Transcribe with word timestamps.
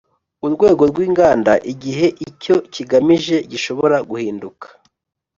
Urwego 0.45 0.83
rw 0.91 0.97
inganda 1.07 1.53
igihe 1.73 2.05
icyo 2.29 2.55
kigamije 2.73 3.35
gishobora 3.51 3.97
guhinduka 4.09 4.65